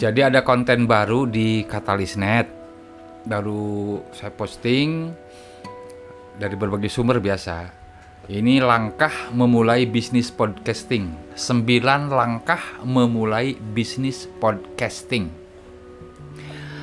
Jadi 0.00 0.24
ada 0.24 0.40
konten 0.40 0.88
baru 0.88 1.28
di 1.28 1.60
Katalisnet. 1.68 2.48
Baru 3.28 4.00
saya 4.16 4.32
posting 4.32 5.12
dari 6.40 6.56
berbagai 6.56 6.88
sumber 6.88 7.20
biasa. 7.20 7.68
Ini 8.24 8.64
langkah 8.64 9.12
memulai 9.36 9.84
bisnis 9.84 10.32
podcasting. 10.32 11.36
9 11.36 12.16
langkah 12.16 12.80
memulai 12.80 13.52
bisnis 13.60 14.24
podcasting. 14.40 15.28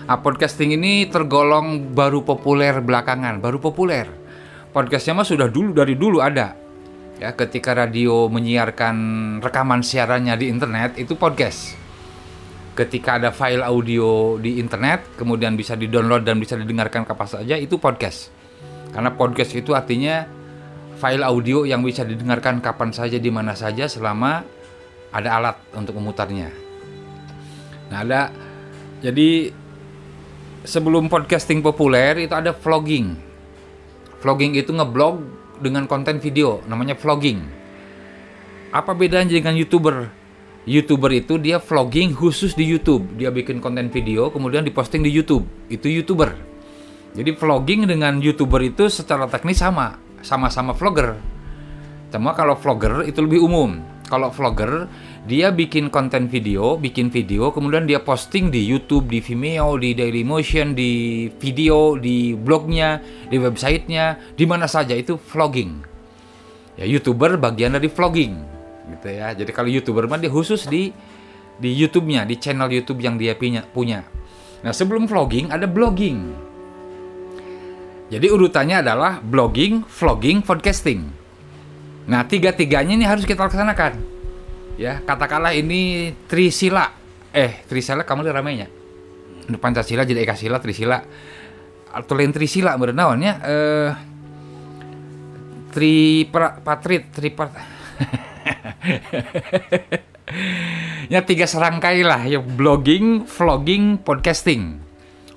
Nah, 0.06 0.21
podcasting 0.21 0.78
ini 0.78 1.10
tergolong 1.10 1.97
baru 1.97 2.21
populer 2.21 2.86
belakangan, 2.86 3.42
baru 3.42 3.57
populer. 3.57 4.06
Podcastnya 4.70 5.18
mah 5.18 5.25
sudah 5.25 5.50
dulu 5.50 5.74
dari 5.74 5.97
dulu 5.97 6.21
ada. 6.21 6.54
Ya, 7.18 7.34
ketika 7.34 7.74
radio 7.74 8.29
menyiarkan 8.29 8.96
rekaman 9.42 9.82
siarannya 9.82 10.38
di 10.38 10.54
internet 10.54 11.02
itu 11.02 11.18
podcast 11.18 11.86
ketika 12.78 13.18
ada 13.18 13.34
file 13.34 13.66
audio 13.66 14.38
di 14.38 14.62
internet 14.62 15.18
kemudian 15.18 15.58
bisa 15.58 15.74
di-download 15.74 16.22
dan 16.22 16.38
bisa 16.38 16.54
didengarkan 16.54 17.10
kapan 17.10 17.42
saja 17.42 17.58
itu 17.58 17.82
podcast. 17.82 18.30
Karena 18.94 19.10
podcast 19.18 19.58
itu 19.58 19.74
artinya 19.74 20.30
file 21.02 21.26
audio 21.26 21.66
yang 21.66 21.82
bisa 21.82 22.06
didengarkan 22.06 22.62
kapan 22.62 22.94
saja 22.94 23.18
di 23.18 23.34
mana 23.34 23.58
saja 23.58 23.90
selama 23.90 24.46
ada 25.10 25.30
alat 25.42 25.58
untuk 25.74 25.98
memutarnya. 25.98 26.54
Nah, 27.90 28.06
ada 28.06 28.30
jadi 29.02 29.50
sebelum 30.62 31.10
podcasting 31.10 31.66
populer 31.66 32.30
itu 32.30 32.34
ada 32.38 32.53
vlogging. 32.53 33.17
Vlogging 34.22 34.53
itu 34.58 34.70
ngeblog 34.70 35.22
dengan 35.62 35.89
konten 35.89 36.22
video 36.22 36.62
namanya 36.70 36.94
vlogging. 36.94 37.42
Apa 38.70 38.94
bedanya 38.94 39.34
dengan 39.34 39.58
YouTuber? 39.58 40.27
YouTuber 40.67 41.16
itu 41.16 41.39
dia 41.39 41.64
vlogging 41.64 42.11
khusus 42.11 42.52
di 42.52 42.67
YouTube. 42.67 43.08
Dia 43.16 43.31
bikin 43.31 43.64
konten 43.64 43.88
video 43.88 44.28
kemudian 44.28 44.67
diposting 44.67 45.00
di 45.00 45.08
YouTube. 45.08 45.47
Itu 45.72 45.88
YouTuber. 45.88 46.36
Jadi 47.16 47.31
vlogging 47.39 47.88
dengan 47.88 48.19
YouTuber 48.19 48.59
itu 48.67 48.91
secara 48.91 49.31
teknis 49.31 49.64
sama, 49.64 49.95
sama-sama 50.19 50.75
vlogger. 50.75 51.16
Cuma 52.11 52.36
kalau 52.36 52.59
vlogger 52.59 53.08
itu 53.08 53.23
lebih 53.23 53.47
umum. 53.47 53.80
Kalau 54.11 54.28
vlogger 54.28 54.91
dia 55.23 55.56
bikin 55.56 55.88
konten 55.88 56.28
video, 56.28 56.75
bikin 56.75 57.16
video, 57.16 57.47
kemudian 57.56 57.88
dia 57.88 58.03
posting 58.03 58.52
di 58.52 58.63
YouTube, 58.63 59.08
di 59.08 59.23
Vimeo, 59.23 59.80
di 59.80 59.95
Dailymotion, 59.95 60.75
di 60.75 61.28
video, 61.39 61.95
di 61.95 62.36
blognya, 62.36 63.00
di 63.31 63.39
websitenya, 63.39 64.36
di 64.36 64.44
mana 64.44 64.67
saja 64.67 64.95
itu 64.95 65.16
vlogging. 65.16 65.80
Ya 66.75 66.84
YouTuber 66.88 67.39
bagian 67.39 67.75
dari 67.80 67.88
vlogging 67.88 68.56
gitu 68.95 69.07
ya. 69.11 69.35
Jadi 69.35 69.52
kalau 69.52 69.67
youtuber 69.67 70.07
mah 70.07 70.19
dia 70.19 70.31
khusus 70.31 70.67
di 70.67 70.91
di 71.57 71.69
YouTube-nya, 71.73 72.23
di 72.23 72.38
channel 72.38 72.69
YouTube 72.69 73.02
yang 73.02 73.17
dia 73.17 73.33
punya. 73.73 74.05
Nah 74.61 74.73
sebelum 74.73 75.09
vlogging 75.09 75.52
ada 75.52 75.66
blogging. 75.66 76.47
Jadi 78.07 78.27
urutannya 78.31 78.79
adalah 78.79 79.19
blogging, 79.19 79.83
vlogging, 79.83 80.39
podcasting. 80.45 81.03
Nah 82.07 82.23
tiga-tiganya 82.23 82.95
ini 82.95 83.03
harus 83.03 83.27
kita 83.27 83.44
laksanakan. 83.44 83.99
Ya 84.79 85.03
katakanlah 85.03 85.51
ini 85.51 86.13
trisila. 86.29 86.94
Eh 87.35 87.67
trisila 87.67 88.07
kamu 88.07 88.29
lihat 88.29 88.38
ramainya. 88.39 88.67
Pancasila 89.55 90.03
jadi 90.03 90.27
Eka 90.27 90.35
Sila, 90.35 90.59
Trisila. 90.59 90.99
Atau 91.95 92.19
lain 92.19 92.35
Trisila 92.35 92.75
berenauannya. 92.75 93.33
Eh, 93.47 93.89
tri 95.72 96.27
patrit, 96.27 97.07
tri 97.16 97.31
ya 101.13 101.23
tiga 101.23 101.47
serangkai 101.47 102.03
lah 102.03 102.27
ya 102.27 102.43
blogging, 102.43 103.23
vlogging, 103.27 104.03
podcasting. 104.03 104.83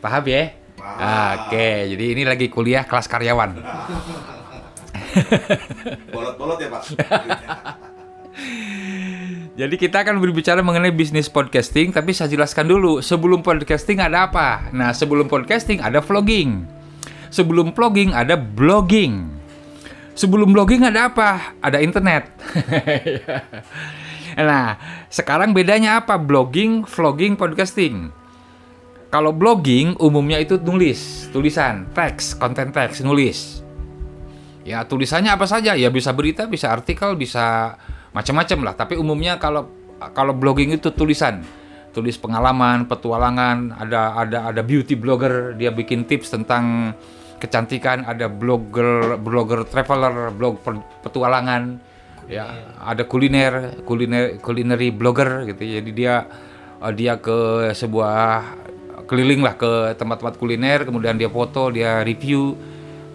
Paham 0.00 0.24
ya? 0.26 0.56
Oke, 0.80 1.92
jadi 1.92 2.04
ini 2.16 2.24
lagi 2.24 2.48
kuliah 2.48 2.88
kelas 2.88 3.06
karyawan. 3.06 3.60
Bolot-bolot 6.14 6.58
ya 6.60 6.69
Pak. 6.72 6.82
Jadi 9.60 9.76
kita 9.76 10.00
akan 10.00 10.24
berbicara 10.24 10.64
mengenai 10.64 10.88
bisnis 10.88 11.28
podcasting, 11.28 11.92
tapi 11.92 12.16
saya 12.16 12.32
jelaskan 12.32 12.64
dulu 12.64 13.04
sebelum 13.04 13.44
podcasting 13.44 14.00
ada 14.00 14.32
apa. 14.32 14.72
Nah 14.72 14.96
sebelum 14.96 15.28
podcasting 15.28 15.84
ada 15.84 16.00
vlogging, 16.00 16.64
sebelum 17.28 17.76
vlogging 17.76 18.16
ada 18.16 18.40
blogging, 18.40 19.28
sebelum 20.15 20.50
blogging 20.54 20.87
ada 20.87 21.10
apa? 21.12 21.54
Ada 21.62 21.78
internet. 21.82 22.31
nah 24.48 24.78
sekarang 25.10 25.53
bedanya 25.53 26.03
apa? 26.03 26.16
Blogging, 26.21 26.87
vlogging, 26.87 27.34
podcasting. 27.34 28.10
Kalau 29.10 29.34
blogging 29.34 29.99
umumnya 29.99 30.38
itu 30.38 30.54
nulis, 30.62 31.26
tulisan, 31.34 31.91
teks, 31.91 32.38
konten 32.38 32.70
teks, 32.70 33.03
nulis. 33.03 33.59
Ya 34.62 34.87
tulisannya 34.87 35.34
apa 35.34 35.50
saja? 35.50 35.75
Ya 35.75 35.91
bisa 35.91 36.15
berita, 36.15 36.47
bisa 36.47 36.70
artikel, 36.70 37.19
bisa 37.19 37.75
macam-macam 38.15 38.59
lah. 38.70 38.75
Tapi 38.78 38.94
umumnya 38.94 39.34
kalau 39.43 39.66
kalau 40.15 40.31
blogging 40.31 40.70
itu 40.70 40.94
tulisan, 40.94 41.43
tulis 41.91 42.15
pengalaman, 42.22 42.87
petualangan. 42.87 43.75
Ada 43.82 44.00
ada 44.15 44.38
ada 44.54 44.62
beauty 44.62 44.94
blogger, 44.94 45.59
dia 45.59 45.75
bikin 45.75 46.06
tips 46.06 46.31
tentang 46.31 46.94
kecantikan. 47.40 48.04
Ada 48.04 48.28
blogger 48.28 49.16
blogger 49.16 49.64
traveler, 49.64 50.30
blog 50.36 50.60
petualangan. 51.00 51.80
Ya 52.30 52.76
ada 52.78 53.02
kuliner, 53.08 53.82
kuliner 53.82 54.38
kulineri 54.38 54.94
blogger 54.94 55.50
gitu. 55.50 55.66
Jadi 55.66 55.90
dia 55.90 56.30
dia 56.94 57.18
ke 57.18 57.72
sebuah 57.74 58.44
keliling 59.10 59.42
lah 59.42 59.58
ke 59.58 59.98
tempat-tempat 59.98 60.38
kuliner, 60.38 60.86
kemudian 60.86 61.18
dia 61.18 61.26
foto, 61.26 61.74
dia 61.74 62.06
review, 62.06 62.54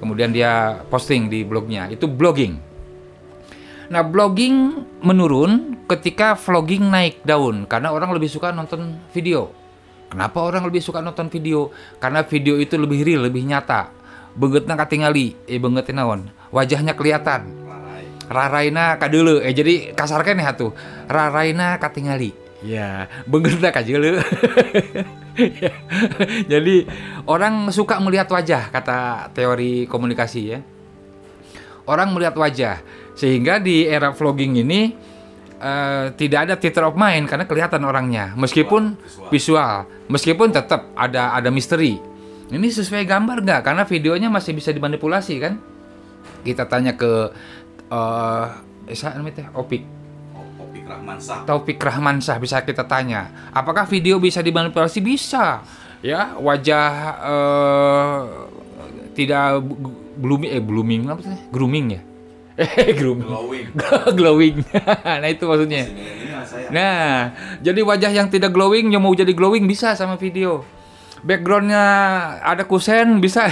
kemudian 0.03 0.35
dia 0.35 0.83
posting 0.91 1.31
di 1.31 1.47
blognya. 1.47 1.87
Itu 1.87 2.11
blogging. 2.11 2.59
Nah, 3.87 4.03
blogging 4.03 4.83
menurun 4.99 5.79
ketika 5.87 6.35
vlogging 6.35 6.91
naik 6.91 7.23
daun 7.23 7.63
karena 7.63 7.95
orang 7.95 8.11
lebih 8.11 8.27
suka 8.27 8.51
nonton 8.51 8.99
video. 9.15 9.47
Kenapa 10.11 10.43
orang 10.43 10.67
lebih 10.67 10.83
suka 10.83 10.99
nonton 10.99 11.31
video? 11.31 11.71
Karena 12.03 12.27
video 12.27 12.59
itu 12.59 12.75
lebih 12.75 13.07
real, 13.07 13.31
lebih 13.31 13.47
nyata. 13.47 13.94
Bengetna 14.35 14.75
katingali, 14.75 15.35
eh 15.47 15.59
benget 15.59 15.95
naon? 15.95 16.27
Wajahnya 16.51 16.95
kelihatan. 16.95 17.47
Raraina 18.27 18.99
kadulu, 18.99 19.39
eh 19.39 19.55
jadi 19.55 19.95
kasar 19.95 20.27
kan 20.27 20.35
ya 20.35 20.51
tuh. 20.51 20.75
Raraina 21.07 21.79
katingali. 21.79 22.35
Ya, 22.65 23.07
bengetna 23.23 23.71
kadulu. 23.71 24.15
jadi 26.51 26.75
orang 27.23 27.71
suka 27.71 27.95
melihat 28.03 28.27
wajah 28.27 28.67
kata 28.75 29.31
teori 29.31 29.87
komunikasi 29.87 30.41
ya. 30.43 30.59
Orang 31.85 32.17
melihat 32.17 32.35
wajah 32.35 32.81
sehingga 33.15 33.63
di 33.63 33.87
era 33.87 34.11
vlogging 34.11 34.59
ini 34.59 34.91
uh, 35.59 36.11
tidak 36.17 36.49
ada 36.49 36.55
theater 36.59 36.91
of 36.91 36.99
mind 36.99 37.31
karena 37.31 37.45
kelihatan 37.47 37.81
orangnya 37.87 38.35
meskipun 38.35 38.99
visual, 38.99 39.29
visual. 39.31 39.75
meskipun 40.11 40.47
tetap 40.51 40.91
ada 40.97 41.31
ada 41.31 41.49
misteri 41.49 41.99
ini 42.53 42.67
sesuai 42.69 43.09
gambar 43.09 43.41
nggak? 43.41 43.61
Karena 43.65 43.83
videonya 43.89 44.29
masih 44.29 44.53
bisa 44.53 44.69
dimanipulasi 44.69 45.35
kan? 45.41 45.57
Kita 46.45 46.69
tanya 46.69 46.93
ke 46.93 47.33
uh, 47.89 48.45
Esa 48.85 49.17
namanya 49.17 49.49
Opik. 49.57 49.81
Opik 50.61 50.85
Rahmansah 50.85 51.41
Taufik 51.49 51.79
Rahmansah 51.81 52.37
bisa 52.37 52.61
kita 52.61 52.85
tanya. 52.85 53.49
Apakah 53.49 53.89
video 53.89 54.21
bisa 54.21 54.45
dimanipulasi? 54.45 55.01
Bisa. 55.01 55.65
Ya 56.05 56.37
wajah 56.37 56.89
uh, 57.25 58.19
tidak 59.17 59.65
blooming 60.21 60.51
eh 60.53 60.61
blooming 60.61 61.01
apa 61.09 61.21
sih? 61.25 61.39
Grooming 61.49 61.87
ya? 61.97 62.01
Eh, 62.55 62.95
grooming. 62.95 63.27
Glowing. 63.27 63.67
glowing. 64.19 64.55
nah, 65.19 65.27
itu 65.27 65.43
maksudnya. 65.43 65.91
Nah, 66.71 67.35
jadi 67.59 67.83
wajah 67.83 68.15
yang 68.15 68.31
tidak 68.31 68.55
glowing, 68.55 68.95
yang 68.95 69.03
mau 69.03 69.11
jadi 69.11 69.35
glowing 69.35 69.67
bisa 69.67 69.91
sama 69.91 70.15
video. 70.15 70.63
Backgroundnya 71.25 71.83
ada 72.45 72.69
kusen 72.69 73.17
bisa. 73.17 73.49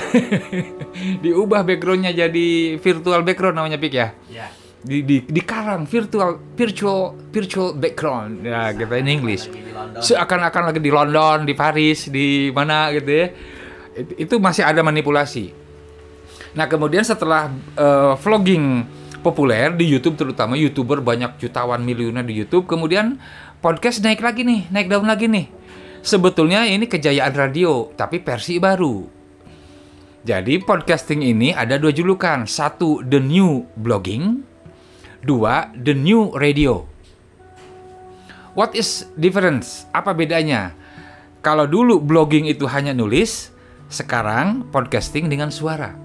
Diubah 1.26 1.66
backgroundnya 1.66 2.14
jadi 2.14 2.78
virtual 2.78 3.26
background 3.26 3.58
namanya 3.58 3.82
pik 3.82 3.94
ya. 3.98 4.14
Ya. 4.30 4.48
Di, 4.84 5.02
di, 5.02 5.26
di 5.26 5.42
karang 5.42 5.90
virtual 5.90 6.38
virtual 6.54 7.18
virtual 7.34 7.74
background. 7.74 8.46
Ya 8.46 8.70
kita 8.78 8.94
in 9.02 9.10
English. 9.10 9.50
Seakan-akan 9.98 10.70
lagi 10.70 10.78
di 10.78 10.94
London 10.94 11.50
di 11.50 11.58
Paris 11.58 12.14
di 12.14 12.54
mana 12.54 12.94
gitu 12.94 13.10
ya. 13.10 13.28
Itu, 13.98 14.14
itu 14.22 14.36
masih 14.38 14.70
ada 14.70 14.86
manipulasi. 14.86 15.50
Nah 16.54 16.70
kemudian 16.70 17.02
setelah 17.02 17.50
uh, 17.74 18.14
vlogging 18.22 18.86
populer 19.26 19.74
di 19.74 19.90
YouTube 19.90 20.20
terutama 20.20 20.60
youtuber 20.60 21.02
banyak 21.02 21.42
jutawan 21.42 21.82
miliuner 21.82 22.22
di 22.22 22.38
YouTube, 22.44 22.70
kemudian 22.70 23.18
podcast 23.64 24.04
naik 24.04 24.20
lagi 24.20 24.44
nih, 24.44 24.68
naik 24.70 24.92
daun 24.92 25.08
lagi 25.08 25.26
nih. 25.32 25.48
Sebetulnya 26.04 26.68
ini 26.68 26.84
kejayaan 26.84 27.32
radio, 27.32 27.88
tapi 27.96 28.20
versi 28.20 28.60
baru. 28.60 29.08
Jadi 30.28 30.60
podcasting 30.60 31.24
ini 31.24 31.56
ada 31.56 31.80
dua 31.80 31.96
julukan, 31.96 32.44
satu 32.44 33.00
the 33.08 33.24
new 33.24 33.64
blogging, 33.80 34.44
dua 35.24 35.72
the 35.72 35.96
new 35.96 36.28
radio. 36.36 36.84
What 38.52 38.76
is 38.76 39.08
difference? 39.16 39.88
Apa 39.96 40.12
bedanya? 40.12 40.76
Kalau 41.40 41.72
dulu 41.72 42.04
blogging 42.04 42.52
itu 42.52 42.68
hanya 42.68 42.92
nulis, 42.92 43.56
sekarang 43.88 44.68
podcasting 44.76 45.32
dengan 45.32 45.56
suara. 45.56 45.96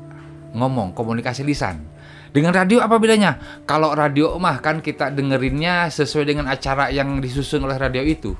Ngomong, 0.54 0.94
komunikasi 0.94 1.42
lisan. 1.42 1.82
Dengan 2.30 2.54
radio 2.54 2.78
apa 2.86 3.02
bedanya? 3.02 3.34
Kalau 3.66 3.98
radio 3.98 4.38
mah 4.38 4.62
kan 4.62 4.78
kita 4.78 5.10
dengerinnya 5.10 5.90
sesuai 5.90 6.22
dengan 6.22 6.46
acara 6.46 6.86
yang 6.94 7.18
disusun 7.18 7.66
oleh 7.66 7.74
radio 7.74 8.06
itu. 8.06 8.38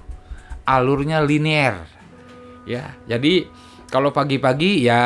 Alurnya 0.69 1.25
linear. 1.25 1.89
Ya, 2.69 2.93
jadi 3.09 3.49
kalau 3.89 4.13
pagi-pagi 4.13 4.85
ya 4.85 5.01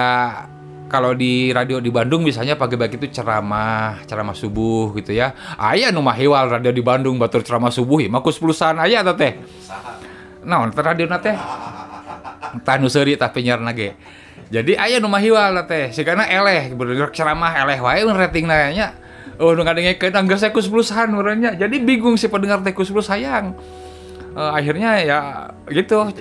kalau 0.90 1.14
di 1.14 1.54
radio 1.54 1.78
di 1.78 1.88
Bandung 1.88 2.26
misalnya 2.26 2.58
pagi-pagi 2.58 2.98
itu 2.98 3.08
ceramah, 3.14 4.02
ceramah 4.04 4.34
subuh 4.34 4.90
gitu 4.98 5.14
ya. 5.14 5.32
Aya 5.54 5.94
nu 5.94 6.02
mah 6.02 6.18
hewal 6.18 6.50
radio 6.50 6.74
di 6.74 6.82
Bandung 6.82 7.16
batur 7.22 7.46
ceramah 7.46 7.70
subuh, 7.70 8.02
mah 8.10 8.18
kus 8.20 8.42
pulusan 8.42 8.82
aya 8.82 9.06
eta 9.06 9.14
teh. 9.14 9.38
Naon 10.42 10.74
teh 10.74 10.82
radio 10.82 11.06
na 11.06 11.22
teh? 11.22 11.38
Tah 12.66 12.76
nu 12.82 12.90
seuri 12.90 13.14
tah 13.14 13.30
penyiarna 13.30 13.70
ge. 13.70 13.94
Jadi 14.50 14.74
aya 14.74 14.98
nu 14.98 15.06
mah 15.06 15.22
hiwal 15.22 15.54
na 15.54 15.62
teh, 15.62 15.94
sigana 15.94 16.26
eleh 16.26 16.74
bener 16.74 17.08
ceramah 17.14 17.54
eleh 17.54 17.78
wae 17.78 18.02
rating 18.02 18.50
nya. 18.50 18.98
Oh 19.38 19.54
nu 19.54 19.62
ngadengekeun 19.62 20.12
anggar 20.12 20.36
saya 20.42 20.50
pulusan 20.50 21.14
urangnya. 21.14 21.54
Jadi 21.54 21.78
bingung 21.80 22.18
si 22.18 22.26
pendengar 22.26 22.60
teh 22.66 22.74
puluh 22.74 23.00
sayang. 23.00 23.54
Eh, 24.32 24.50
akhirnya 24.52 24.90
ya 25.00 25.18
gitu. 25.68 26.08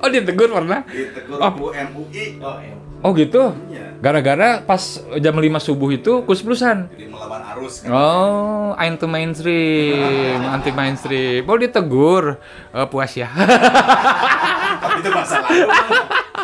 Oh 0.00 0.08
ditegur 0.08 0.48
pernah? 0.48 0.80
Ditegur 0.88 1.36
Oh. 1.36 1.52
Bu 1.52 1.66
MUI. 1.76 2.40
Oh, 2.40 2.56
M. 2.56 2.76
Oh 3.04 3.12
gitu. 3.12 3.52
Iya. 3.68 4.00
Gara-gara 4.00 4.64
pas 4.64 4.80
jam 5.20 5.36
5 5.36 5.44
subuh 5.60 5.92
itu 5.92 6.24
kus 6.24 6.40
pulusan. 6.40 6.88
Jadi 6.88 7.12
melawan 7.12 7.44
arus 7.52 7.84
kan. 7.84 7.92
Oh, 7.92 8.72
anti 8.80 9.04
mainstream, 9.04 10.40
anti 10.56 10.72
mainstream. 10.72 11.44
Oh 11.44 11.60
ditegur, 11.60 12.40
Eh, 12.72 12.86
puas 12.88 13.12
ya. 13.12 13.28
Tapi 14.80 15.04
itu 15.04 15.10
masa 15.12 15.36
lalu. 15.44 15.68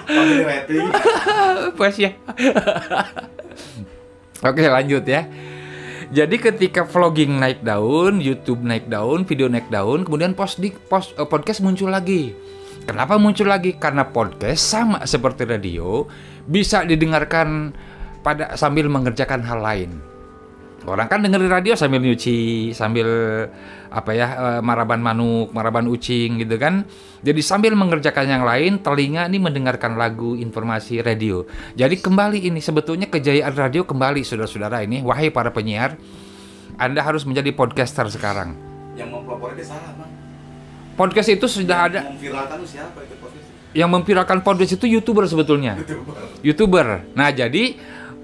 Kalau 0.05 0.22
di 0.29 0.44
rating. 0.44 0.84
puas 1.72 1.96
ya. 1.96 2.12
Oke 4.44 4.69
lanjut 4.69 5.05
ya. 5.08 5.25
Jadi 6.14 6.38
ketika 6.38 6.87
vlogging 6.87 7.43
naik 7.43 7.67
daun, 7.67 8.23
YouTube 8.23 8.62
naik 8.62 8.87
daun, 8.87 9.26
video 9.26 9.50
naik 9.50 9.67
daun, 9.75 10.06
kemudian 10.06 10.38
post 10.38 10.62
di 10.62 10.70
post 10.70 11.19
eh, 11.19 11.26
podcast 11.26 11.67
muncul 11.67 11.91
lagi. 11.91 12.31
Kenapa 12.87 13.19
muncul 13.19 13.50
lagi? 13.50 13.75
Karena 13.75 14.06
podcast 14.06 14.62
sama 14.62 15.03
seperti 15.03 15.43
radio 15.43 16.06
bisa 16.47 16.87
didengarkan 16.87 17.75
pada 18.23 18.55
sambil 18.55 18.87
mengerjakan 18.87 19.43
hal 19.43 19.58
lain. 19.58 19.99
Orang 20.87 21.11
kan 21.11 21.19
dengerin 21.19 21.50
radio 21.50 21.75
sambil 21.75 21.99
nyuci, 21.99 22.70
sambil 22.70 23.08
apa 23.96 24.12
ya 24.12 24.26
eh, 24.37 24.60
maraban 24.60 25.00
manuk, 25.00 25.56
maraban 25.56 25.88
ucing 25.88 26.37
gitu 26.37 26.60
kan. 26.60 26.84
Jadi 27.25 27.40
sambil 27.40 27.72
mengerjakan 27.72 28.28
yang 28.28 28.44
lain, 28.44 28.84
telinga 28.84 29.25
ini 29.25 29.40
mendengarkan 29.40 29.96
lagu, 29.96 30.37
informasi 30.37 31.00
radio. 31.00 31.48
Jadi 31.72 31.96
kembali 32.04 32.44
ini 32.44 32.60
sebetulnya 32.60 33.08
kejayaan 33.08 33.56
radio 33.56 33.88
kembali 33.88 34.20
saudara-saudara 34.20 34.84
ini. 34.84 35.00
Wahai 35.00 35.32
para 35.32 35.48
penyiar, 35.48 35.96
Anda 36.76 37.00
harus 37.00 37.25
menjadi 37.25 37.56
podcaster 37.56 38.04
sekarang. 38.12 38.52
Yang 39.00 39.16
mempelopori 39.16 39.64
salah, 39.64 39.96
Bang. 39.96 40.12
Podcast 40.96 41.28
itu 41.28 41.44
sudah 41.48 41.88
ada 41.88 42.00
Yang 42.04 42.20
memviralkan 42.20 42.56
itu 42.60 42.69
siapa 42.72 42.98
itu 43.04 43.16
podcast? 43.20 43.44
yang 43.76 43.93
memviralkan 43.93 44.38
podcast 44.40 44.72
itu 44.76 44.87
YouTuber 44.88 45.25
sebetulnya. 45.25 45.81
Bang. 45.81 46.44
YouTuber. 46.44 47.16
Nah, 47.16 47.32
jadi 47.32 47.76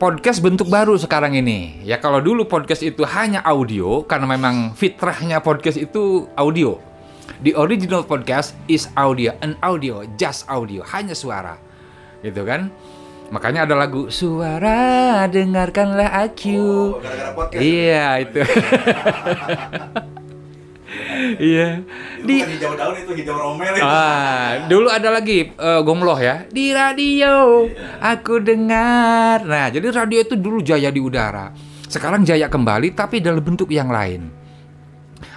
podcast 0.03 0.43
bentuk 0.43 0.67
baru 0.67 0.99
sekarang 0.99 1.39
ini. 1.39 1.79
Ya 1.87 2.03
kalau 2.03 2.19
dulu 2.19 2.43
podcast 2.51 2.83
itu 2.83 3.07
hanya 3.07 3.39
audio 3.47 4.03
karena 4.03 4.27
memang 4.35 4.75
fitrahnya 4.75 5.39
podcast 5.39 5.79
itu 5.79 6.27
audio. 6.35 6.83
The 7.47 7.55
original 7.55 8.03
podcast 8.03 8.59
is 8.67 8.91
audio, 8.99 9.31
an 9.47 9.55
audio, 9.63 10.03
just 10.19 10.51
audio, 10.51 10.83
hanya 10.91 11.15
suara. 11.15 11.55
Gitu 12.19 12.43
kan? 12.43 12.75
Makanya 13.31 13.63
ada 13.63 13.79
lagu 13.79 14.11
Suara 14.11 15.23
dengarkanlah 15.31 16.11
aku. 16.27 16.99
Oh, 16.99 16.99
gara-gara 16.99 17.31
podcast. 17.39 17.63
Iya, 17.63 18.07
itu. 18.27 18.41
Iya. 21.39 21.87
Di 22.23 22.35
hijau 22.43 22.75
daun 22.75 22.97
itu 22.99 23.13
hijau 23.15 23.37
romel 23.39 23.73
itu. 23.79 23.85
Ah, 23.85 24.67
dulu 24.67 24.89
ada 24.91 25.09
lagi 25.09 25.55
eh, 25.55 25.81
gomloh 25.87 26.19
ya. 26.19 26.47
Di 26.51 26.75
radio 26.75 27.67
aku 28.03 28.43
dengar. 28.43 29.47
Nah, 29.47 29.71
jadi 29.71 29.89
radio 29.95 30.19
itu 30.23 30.35
dulu 30.35 30.61
jaya 30.61 30.91
di 30.91 31.01
udara. 31.01 31.55
Sekarang 31.87 32.25
jaya 32.25 32.49
kembali 32.49 32.97
tapi 32.97 33.21
dalam 33.21 33.45
bentuk 33.45 33.69
yang 33.69 33.93
lain. 33.93 34.33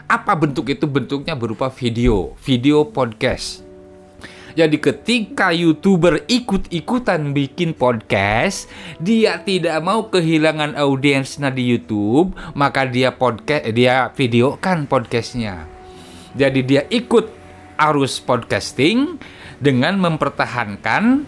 Apa 0.05 0.37
bentuk 0.37 0.69
itu? 0.69 0.85
Bentuknya 0.85 1.33
berupa 1.33 1.67
video, 1.73 2.37
video 2.45 2.85
podcast. 2.85 3.65
Jadi 4.55 4.79
ketika 4.79 5.51
YouTuber 5.51 6.31
ikut-ikutan 6.31 7.35
bikin 7.35 7.75
podcast, 7.75 8.71
dia 9.03 9.43
tidak 9.43 9.83
mau 9.83 10.07
kehilangan 10.07 10.79
audiensnya 10.79 11.51
di 11.51 11.75
YouTube, 11.75 12.31
maka 12.55 12.87
dia 12.87 13.11
podcast 13.11 13.67
dia 13.75 14.07
videokan 14.15 14.87
podcastnya. 14.87 15.74
Jadi 16.35 16.67
dia 16.67 16.83
ikut 16.91 17.31
arus 17.79 18.19
podcasting 18.19 19.15
dengan 19.55 19.95
mempertahankan 20.03 21.23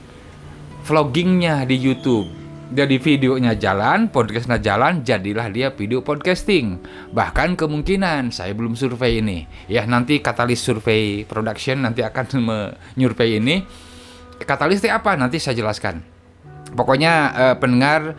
vloggingnya 0.83 1.63
di 1.63 1.79
YouTube. 1.79 2.27
Jadi 2.67 2.99
videonya 2.99 3.55
jalan, 3.55 4.11
podcastnya 4.11 4.59
jalan, 4.59 4.99
jadilah 5.07 5.47
dia 5.47 5.71
video 5.71 6.03
podcasting. 6.03 6.83
Bahkan 7.15 7.55
kemungkinan 7.55 8.35
saya 8.35 8.51
belum 8.51 8.75
survei 8.75 9.23
ini, 9.23 9.47
ya 9.71 9.87
nanti 9.87 10.19
katalis 10.19 10.59
survei 10.59 11.23
production 11.23 11.87
nanti 11.87 12.03
akan 12.03 12.25
menyurvei 12.51 13.39
ini. 13.39 13.63
Katalis 14.43 14.83
itu 14.83 14.91
apa? 14.91 15.15
Nanti 15.15 15.39
saya 15.39 15.55
jelaskan. 15.55 16.03
Pokoknya 16.75 17.13
eh, 17.31 17.55
pendengar 17.55 18.11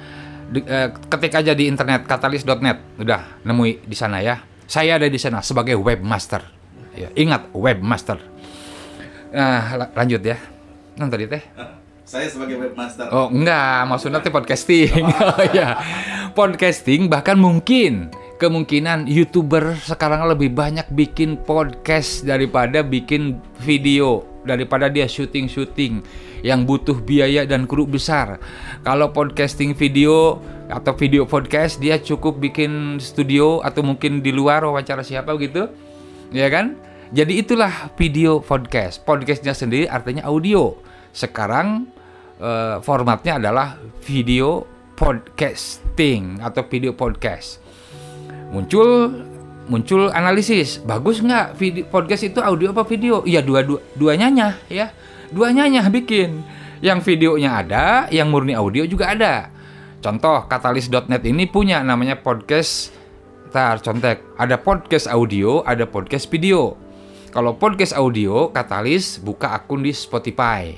eh, 0.57 0.89
ketik 0.97 1.37
aja 1.37 1.53
di 1.53 1.69
internet 1.69 2.09
katalis.net, 2.09 2.97
udah 2.97 3.45
nemui 3.45 3.85
di 3.85 3.93
sana 3.93 4.25
ya. 4.25 4.41
Saya 4.65 4.97
ada 4.97 5.13
di 5.13 5.21
sana 5.21 5.45
sebagai 5.45 5.77
webmaster. 5.77 6.58
Ya, 6.99 7.09
ingat 7.15 7.47
webmaster. 7.55 8.19
Nah, 9.31 9.79
la- 9.79 9.93
lanjut 9.95 10.19
ya. 10.19 10.35
Non 10.99 11.07
tadi 11.07 11.31
teh. 11.31 11.43
Saya 12.03 12.27
sebagai 12.27 12.59
webmaster. 12.59 13.07
Oh 13.13 13.31
enggak, 13.31 13.87
maksudnya 13.87 14.19
tuh 14.19 14.33
podcasting. 14.35 15.05
oh 15.31 15.45
ya, 15.55 15.79
podcasting 16.35 17.07
bahkan 17.07 17.39
mungkin 17.39 18.11
kemungkinan 18.41 19.07
youtuber 19.07 19.79
sekarang 19.79 20.27
lebih 20.27 20.51
banyak 20.51 20.89
bikin 20.91 21.37
podcast 21.45 22.25
daripada 22.25 22.81
bikin 22.81 23.39
video 23.61 24.25
daripada 24.49 24.89
dia 24.89 25.05
syuting 25.05 25.47
syuting 25.51 26.01
yang 26.41 26.65
butuh 26.65 26.97
biaya 26.97 27.45
dan 27.45 27.69
kru 27.69 27.85
besar. 27.85 28.41
Kalau 28.83 29.13
podcasting 29.13 29.77
video 29.77 30.41
atau 30.73 30.97
video 30.97 31.29
podcast 31.29 31.77
dia 31.77 32.01
cukup 32.01 32.41
bikin 32.41 32.97
studio 32.99 33.61
atau 33.61 33.85
mungkin 33.85 34.25
di 34.25 34.33
luar 34.33 34.65
wawancara 34.65 35.05
siapa 35.05 35.37
gitu, 35.37 35.69
ya 36.33 36.49
kan? 36.49 36.88
Jadi 37.09 37.41
itulah 37.41 37.89
video 37.97 38.45
podcast. 38.45 39.01
Podcastnya 39.01 39.57
sendiri 39.57 39.89
artinya 39.89 40.29
audio. 40.29 40.77
Sekarang 41.09 41.89
eh, 42.37 42.77
formatnya 42.85 43.41
adalah 43.41 43.81
video 44.05 44.69
podcasting 44.93 46.37
atau 46.45 46.69
video 46.69 46.93
podcast. 46.93 47.65
Muncul 48.53 49.25
muncul 49.73 50.13
analisis, 50.13 50.81
bagus 50.85 51.21
nggak 51.25 51.57
video 51.57 51.85
podcast 51.89 52.29
itu 52.29 52.45
audio 52.45 52.77
apa 52.77 52.85
video? 52.85 53.25
Iya 53.25 53.41
dua 53.41 53.65
dua 53.65 53.81
duanya 53.97 54.29
nya 54.29 54.49
ya, 54.69 54.93
duanya 55.33 55.65
nya 55.65 55.89
bikin. 55.89 56.45
Yang 56.79 57.11
videonya 57.11 57.51
ada, 57.59 57.85
yang 58.13 58.31
murni 58.31 58.55
audio 58.55 58.85
juga 58.85 59.11
ada. 59.11 59.51
Contoh 59.99 60.47
katalis.net 60.47 61.25
ini 61.27 61.49
punya 61.51 61.83
namanya 61.83 62.21
podcast 62.21 62.95
Tar, 63.49 63.81
contek. 63.81 64.21
Ada 64.37 64.61
podcast 64.61 65.09
audio, 65.09 65.65
ada 65.65 65.89
podcast 65.89 66.29
video. 66.29 66.77
Kalau 67.39 67.55
podcast 67.55 67.95
audio, 67.95 68.51
Katalis 68.51 69.23
buka 69.23 69.55
akun 69.55 69.87
di 69.87 69.95
Spotify. 69.95 70.75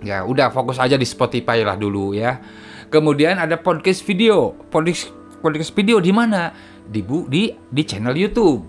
Ya, 0.00 0.24
udah 0.24 0.48
fokus 0.48 0.80
aja 0.80 0.96
di 0.96 1.04
Spotify 1.04 1.60
lah 1.60 1.76
dulu 1.76 2.16
ya. 2.16 2.40
Kemudian 2.88 3.36
ada 3.36 3.60
podcast 3.60 4.00
video. 4.00 4.56
Podcast 4.72 5.12
podcast 5.44 5.76
video 5.76 6.00
di 6.00 6.16
mana? 6.16 6.56
Di 6.88 7.04
bu 7.04 7.28
di 7.28 7.52
di 7.68 7.84
channel 7.84 8.16
YouTube. 8.16 8.64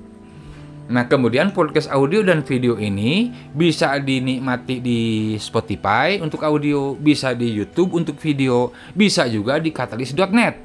Nah, 0.91 1.07
kemudian 1.07 1.55
podcast 1.55 1.87
audio 1.95 2.27
dan 2.27 2.43
video 2.43 2.75
ini 2.75 3.31
bisa 3.55 3.95
dinikmati 4.03 4.83
di 4.83 4.99
Spotify 5.39 6.19
untuk 6.19 6.43
audio, 6.43 6.91
bisa 6.91 7.31
di 7.31 7.55
YouTube 7.55 7.95
untuk 7.95 8.19
video, 8.19 8.75
bisa 8.91 9.31
juga 9.31 9.63
di 9.63 9.71
katalis.net 9.71 10.59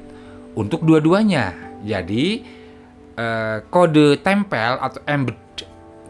untuk 0.59 0.83
dua-duanya. 0.83 1.79
Jadi 1.87 2.43
eh, 3.15 3.57
kode 3.71 4.19
tempel 4.19 4.75
atau 4.83 4.99
embed 5.07 5.42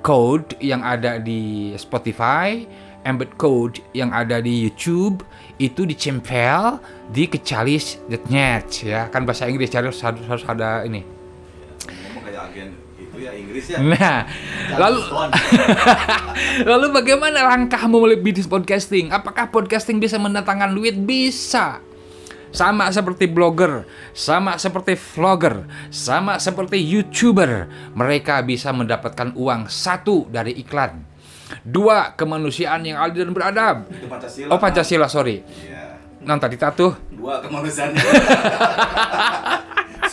code 0.04 0.60
yang 0.60 0.84
ada 0.84 1.18
di 1.18 1.74
Spotify, 1.80 2.68
embed 3.08 3.40
code 3.40 3.80
yang 3.96 4.12
ada 4.12 4.44
di 4.44 4.68
YouTube 4.68 5.24
itu 5.62 5.88
dicempel 5.88 6.82
di 7.14 7.30
kecalis.net 7.30 8.66
ya 8.84 9.08
kan 9.08 9.24
bahasa 9.24 9.46
Inggris 9.46 9.70
harus 9.72 10.02
harus, 10.02 10.24
harus 10.26 10.44
ada 10.50 10.82
ini 10.82 11.06
Ngomong 11.88 12.24
kayak 12.26 12.42
agen 12.52 12.68
itu 12.98 13.04
itu 13.14 13.18
ya 13.22 13.32
Inggris 13.38 13.66
ya. 13.70 13.78
Nah, 13.78 14.26
lalu 14.74 15.00
lalu 16.72 16.86
bagaimana 16.90 17.46
langkah 17.46 17.86
memulai 17.86 18.18
bisnis 18.18 18.50
podcasting? 18.50 19.14
Apakah 19.14 19.54
podcasting 19.54 20.02
bisa 20.02 20.18
mendatangkan 20.18 20.74
duit? 20.74 20.98
Bisa. 20.98 21.78
Sama 22.54 22.94
seperti 22.94 23.26
blogger, 23.26 23.90
sama 24.14 24.62
seperti 24.62 24.94
vlogger, 24.94 25.66
sama 25.90 26.38
seperti 26.38 26.78
youtuber, 26.78 27.66
mereka 27.98 28.46
bisa 28.46 28.70
mendapatkan 28.70 29.34
uang 29.34 29.74
satu 29.74 30.30
dari 30.30 30.54
iklan. 30.62 31.02
Dua, 31.66 32.14
kemanusiaan 32.14 32.86
yang 32.86 33.02
adil 33.02 33.26
dan 33.26 33.34
beradab. 33.34 33.90
Itu 33.90 34.06
Pancasila. 34.06 34.50
Oh 34.54 34.60
Pancasila, 34.62 35.10
sorry. 35.10 35.42
Iya. 35.42 35.98
Nah 36.22 36.38
tadi 36.38 36.56
tuh 36.56 36.94
Dua 37.10 37.42
kemanusiaan. 37.42 37.98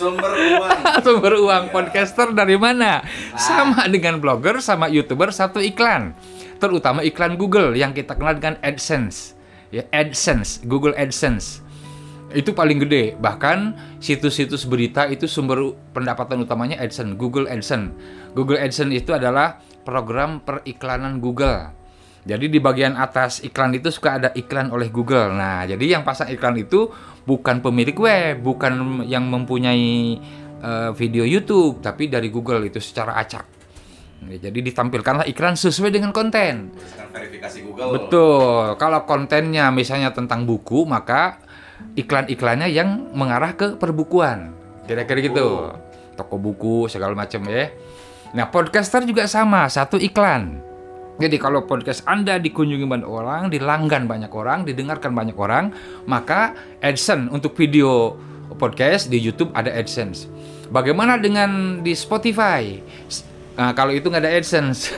Sumber 0.00 0.32
uang. 0.32 0.80
sumber 1.04 1.34
uang 1.36 1.64
podcaster 1.68 2.32
dari 2.32 2.56
mana? 2.56 3.04
Sama 3.36 3.84
dengan 3.84 4.16
blogger 4.16 4.64
sama 4.64 4.88
youtuber 4.88 5.28
satu 5.28 5.60
iklan. 5.60 6.16
Terutama 6.56 7.04
iklan 7.04 7.36
Google 7.36 7.76
yang 7.76 7.92
kita 7.92 8.16
kenal 8.16 8.40
dengan 8.40 8.56
AdSense. 8.64 9.36
Ya, 9.68 9.84
AdSense, 9.92 10.64
Google 10.64 10.96
AdSense. 10.96 11.60
Itu 12.30 12.54
paling 12.54 12.78
gede. 12.86 13.18
Bahkan 13.18 13.58
situs-situs 13.98 14.66
berita 14.70 15.06
itu 15.10 15.26
sumber 15.26 15.74
pendapatan 15.90 16.42
utamanya 16.46 16.78
AdSense, 16.78 17.18
Google 17.18 17.50
AdSense. 17.50 17.90
Google 18.38 18.62
AdSense 18.62 18.94
itu 18.94 19.10
adalah 19.10 19.58
program 19.82 20.38
periklanan 20.42 21.18
Google. 21.18 21.74
Jadi 22.20 22.52
di 22.52 22.60
bagian 22.60 23.00
atas 23.00 23.40
iklan 23.40 23.72
itu 23.72 23.88
suka 23.88 24.20
ada 24.20 24.28
iklan 24.36 24.68
oleh 24.70 24.92
Google. 24.92 25.32
Nah, 25.32 25.64
jadi 25.64 25.98
yang 25.98 26.02
pasang 26.04 26.28
iklan 26.28 26.54
itu 26.60 26.92
bukan 27.24 27.64
pemilik 27.64 27.96
web, 27.96 28.44
bukan 28.44 29.02
yang 29.08 29.24
mempunyai 29.24 30.20
eh, 30.60 30.90
video 30.94 31.24
YouTube, 31.24 31.80
tapi 31.80 32.12
dari 32.12 32.28
Google 32.28 32.68
itu 32.68 32.76
secara 32.76 33.16
acak. 33.16 33.60
Ya, 34.28 34.52
jadi 34.52 34.60
ditampilkanlah 34.68 35.24
iklan 35.32 35.56
sesuai 35.56 35.96
dengan 35.96 36.12
konten. 36.12 36.76
Verifikasi 37.08 37.58
Google. 37.64 37.88
Betul. 37.96 38.76
Kalau 38.76 39.08
kontennya 39.08 39.72
misalnya 39.72 40.12
tentang 40.12 40.44
buku, 40.44 40.84
maka 40.84 41.40
iklan-iklannya 41.98 42.68
yang 42.70 43.10
mengarah 43.12 43.54
ke 43.54 43.76
perbukuan. 43.76 44.54
Kira-kira 44.86 45.20
gitu. 45.22 45.70
Toko 46.14 46.36
buku 46.36 46.86
segala 46.90 47.16
macam 47.16 47.44
ya. 47.48 47.70
Nah, 48.30 48.46
podcaster 48.46 49.02
juga 49.02 49.26
sama, 49.26 49.66
satu 49.66 49.98
iklan. 49.98 50.62
Jadi 51.20 51.36
kalau 51.36 51.68
podcast 51.68 52.00
Anda 52.08 52.40
dikunjungi 52.40 52.88
banyak 52.88 53.10
orang, 53.10 53.52
dilanggan 53.52 54.08
banyak 54.08 54.32
orang, 54.32 54.64
didengarkan 54.64 55.12
banyak 55.12 55.36
orang, 55.36 55.68
maka 56.08 56.56
AdSense 56.80 57.28
untuk 57.28 57.52
video 57.58 58.16
podcast 58.56 59.12
di 59.12 59.20
YouTube 59.20 59.52
ada 59.52 59.68
AdSense. 59.68 60.30
Bagaimana 60.72 61.20
dengan 61.20 61.82
di 61.84 61.92
Spotify? 61.92 62.80
Nah, 63.60 63.76
kalau 63.76 63.92
itu 63.92 64.08
nggak 64.08 64.24
ada 64.24 64.32
AdSense, 64.32 64.96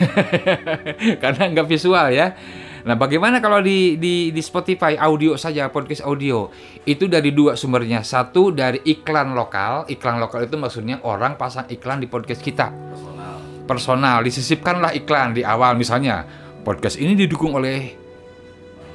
karena 1.23 1.43
nggak 1.51 1.67
visual 1.67 2.15
ya. 2.15 2.39
Nah, 2.83 2.95
bagaimana 2.95 3.39
kalau 3.39 3.59
di, 3.59 3.95
di 3.95 4.15
di 4.29 4.43
Spotify 4.43 4.95
audio 4.97 5.35
saja 5.35 5.69
podcast 5.69 6.03
audio 6.03 6.51
itu 6.83 7.07
dari 7.07 7.31
dua 7.31 7.55
sumbernya. 7.55 8.03
Satu 8.03 8.51
dari 8.51 8.83
iklan 8.83 9.33
lokal, 9.33 9.87
iklan 9.87 10.19
lokal 10.19 10.45
itu 10.45 10.57
maksudnya 10.57 10.99
orang 11.01 11.35
pasang 11.35 11.67
iklan 11.69 11.99
di 11.99 12.07
podcast 12.07 12.39
kita 12.39 12.69
Personal. 12.69 13.37
personal 13.65 14.19
disisipkanlah 14.21 14.91
iklan 14.93 15.31
di 15.31 15.43
awal 15.43 15.75
misalnya 15.75 16.27
podcast 16.61 16.97
ini 16.97 17.15
didukung 17.15 17.55
oleh 17.55 17.95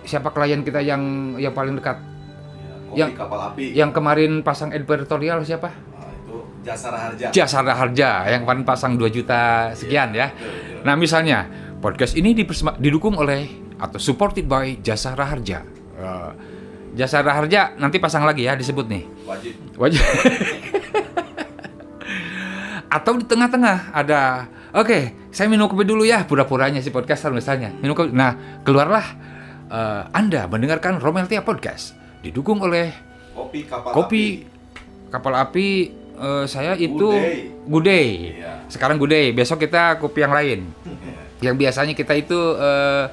siapa 0.03 0.29
klien 0.29 0.59
kita 0.61 0.79
yang 0.79 1.01
yang 1.35 1.51
paling 1.51 1.75
dekat 1.75 1.99
Ya, 2.89 3.03
Yang- 3.03 3.19
kapal 3.19 3.39
api. 3.45 3.65
yang 3.73 3.91
kemarin 3.91 4.39
pasang 4.41 4.71
editorial 4.71 5.43
siapa 5.43 5.67
Nah, 5.67 6.07
itu 6.13 6.39
Jasara 6.63 6.95
Harja. 6.97 7.27
Jasara 7.29 7.73
Harja 7.73 8.09
yang 8.25 8.43
kemarin 8.43 8.63
pasang 8.63 8.95
2 8.95 9.11
juta 9.11 9.71
sekian 9.73 10.11
ya 10.11 10.31
Betul, 10.31 10.47
betul. 10.47 10.83
nah 10.83 10.95
misalnya 10.95 11.39
podcast 11.77 12.15
ini 12.15 12.31
didukung 12.79 13.15
oleh 13.15 13.66
atau 13.77 13.97
supported 13.97 14.43
by 14.43 14.77
Jasara 14.77 15.25
Harja 15.25 15.61
Eh, 15.93 16.31
Jasara 16.93 17.29
Harja 17.31 17.73
nanti 17.75 17.97
pasang 17.97 18.21
lagi 18.21 18.43
ya 18.43 18.53
disebut 18.53 18.85
nih 18.85 19.03
Wajib. 19.23 19.53
wajib 19.75 20.01
atau 22.87 23.13
di 23.13 23.25
tengah-tengah 23.25 23.91
ada 23.91 24.45
oke 24.71 25.29
saya 25.29 25.47
minum 25.47 25.65
kopi 25.65 25.83
dulu 25.83 26.05
ya 26.05 26.23
pura-puranya 26.23 26.79
si 26.79 26.87
podcaster 26.87 27.29
misalnya 27.29 27.73
minum 27.75 27.93
kopi 27.93 28.13
nah 28.13 28.33
keluarlah 28.61 29.03
eh, 29.67 30.01
anda 30.11 30.45
mendengarkan 30.45 30.97
Romeltia 30.97 31.41
Podcast 31.41 31.93
didukung 32.19 32.61
oleh 32.61 32.93
Kopi 33.33 33.65
kapal 33.65 33.91
kopi 33.91 34.23
api. 34.41 35.09
kapal 35.09 35.33
api 35.35 35.67
eh, 36.15 36.45
saya 36.45 36.73
itu. 36.73 37.09
Gudey 37.65 38.37
Iya. 38.37 38.63
sekarang 38.67 38.95
Gudey 38.95 39.29
besok 39.31 39.59
kita 39.59 39.97
kopi 39.97 40.21
yang 40.21 40.31
lain 40.31 40.59
yang 41.45 41.53
biasanya 41.53 41.91
kita 41.91 42.13
itu 42.13 42.37
eh, 42.55 43.05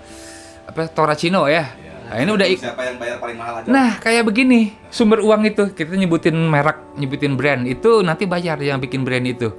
apa 0.64 0.88
Toracino 0.90 1.47
ya 1.49 1.85
Iya. 2.04 2.11
nah, 2.11 2.16
ini 2.21 2.30
udah 2.37 2.47
siapa 2.52 2.83
yang 2.85 2.97
bayar 3.00 3.16
paling 3.16 3.37
mahal 3.40 3.54
aja. 3.64 3.68
Nah, 3.73 3.90
kayak 3.97 4.28
begini, 4.28 4.76
sumber 4.92 5.25
uang 5.25 5.49
itu 5.49 5.73
kita 5.73 5.97
nyebutin 5.97 6.37
merek, 6.37 6.94
nyebutin 7.00 7.33
brand 7.33 7.64
itu 7.64 8.04
nanti 8.04 8.28
bayar 8.28 8.61
yang 8.61 8.76
bikin 8.76 9.09
brand 9.09 9.25
itu. 9.25 9.56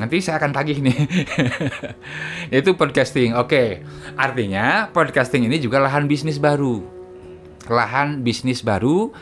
Nanti 0.00 0.24
saya 0.24 0.40
akan 0.40 0.56
tagih 0.56 0.80
nih. 0.80 0.96
itu 2.64 2.70
podcasting. 2.72 3.36
Oke. 3.36 3.84
Artinya 4.16 4.88
podcasting 4.88 5.44
ini 5.44 5.60
juga 5.60 5.84
lahan 5.84 6.08
bisnis 6.08 6.40
baru. 6.40 6.80
Lahan 7.68 8.24
bisnis 8.24 8.64
baru 8.64 9.12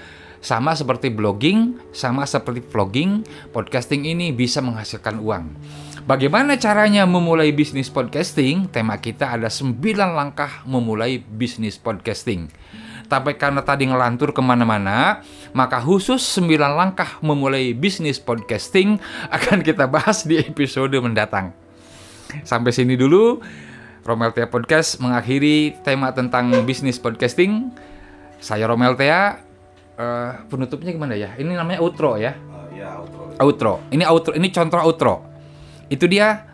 sama 0.41 0.73
seperti 0.73 1.13
blogging, 1.13 1.77
sama 1.93 2.25
seperti 2.25 2.65
vlogging, 2.65 3.27
podcasting 3.53 4.09
ini 4.09 4.33
bisa 4.33 4.65
menghasilkan 4.65 5.21
uang. 5.21 5.45
Bagaimana 6.11 6.59
caranya 6.59 7.07
memulai 7.07 7.55
bisnis 7.55 7.87
podcasting? 7.87 8.67
Tema 8.67 8.99
kita 8.99 9.31
ada 9.31 9.47
9 9.47 9.79
langkah 9.95 10.67
memulai 10.67 11.23
bisnis 11.23 11.79
podcasting. 11.79 12.51
Tapi 13.07 13.39
karena 13.39 13.63
tadi 13.63 13.87
ngelantur 13.87 14.35
ke 14.35 14.43
mana-mana, 14.43 15.23
maka 15.55 15.79
khusus 15.79 16.19
9 16.35 16.51
langkah 16.75 17.23
memulai 17.23 17.79
bisnis 17.79 18.19
podcasting 18.19 18.99
akan 19.39 19.63
kita 19.63 19.87
bahas 19.87 20.27
di 20.27 20.43
episode 20.43 20.99
mendatang. 20.99 21.55
Sampai 22.43 22.75
sini 22.75 22.99
dulu, 22.99 23.39
Romel 24.03 24.35
Tea 24.35 24.51
Podcast 24.51 24.99
mengakhiri 24.99 25.79
tema 25.87 26.11
tentang 26.11 26.51
bisnis 26.67 26.99
podcasting. 26.99 27.71
Saya 28.43 28.67
Romel 28.67 28.99
Tea, 28.99 29.47
eh, 29.95 30.31
penutupnya 30.51 30.91
gimana 30.91 31.15
ya? 31.15 31.39
Ini 31.39 31.55
namanya 31.55 31.79
outro 31.79 32.19
ya 32.19 32.35
Oh, 32.35 32.67
iya, 32.75 32.99
outro. 32.99 33.31
outro. 33.39 33.73
Ini 33.95 34.03
outro, 34.11 34.35
ini 34.35 34.51
contoh 34.51 34.83
outro. 34.83 35.30
Itu 35.91 36.07
dia 36.07 36.47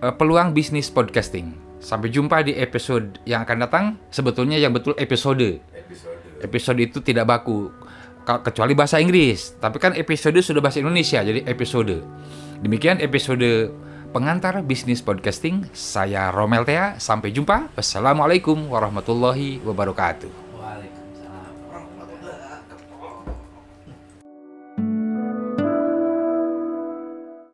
eh, 0.00 0.14
peluang 0.14 0.54
bisnis 0.54 0.88
podcasting. 0.88 1.52
Sampai 1.78 2.10
jumpa 2.10 2.42
di 2.46 2.54
episode 2.58 3.18
yang 3.26 3.42
akan 3.42 3.58
datang. 3.66 3.84
Sebetulnya 4.14 4.58
yang 4.58 4.70
betul 4.70 4.94
episode. 4.96 5.58
Episode. 5.74 6.18
Episode 6.38 6.78
itu 6.78 6.98
tidak 7.02 7.26
baku 7.26 7.70
kecuali 8.24 8.78
bahasa 8.78 9.02
Inggris. 9.02 9.58
Tapi 9.58 9.76
kan 9.82 9.92
episode 9.98 10.38
sudah 10.38 10.62
bahasa 10.62 10.78
Indonesia 10.78 11.22
jadi 11.22 11.42
episode. 11.46 12.02
Demikian 12.62 13.02
episode 13.02 13.74
pengantar 14.10 14.62
bisnis 14.62 15.02
podcasting. 15.02 15.66
Saya 15.74 16.30
Romel 16.30 16.62
Tea. 16.62 16.98
Sampai 17.02 17.34
jumpa. 17.34 17.74
Wassalamualaikum 17.74 18.70
warahmatullahi 18.70 19.62
wabarakatuh. 19.62 20.47